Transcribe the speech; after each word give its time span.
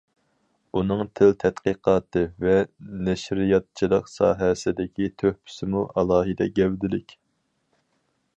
ئۇنىڭ 0.79 1.01
تىل 1.19 1.35
تەتقىقاتى 1.43 2.23
ۋە 2.45 2.55
نەشرىياتچىلىق 3.09 4.09
ساھەسىدىكى 4.15 5.11
تۆھپىسىمۇ 5.23 5.85
ئالاھىدە 5.93 6.53
گەۋدىلىك. 6.61 7.17